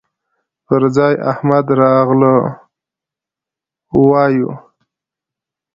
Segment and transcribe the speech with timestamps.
[0.65, 4.49] پر ځاى احمد راغلهووايو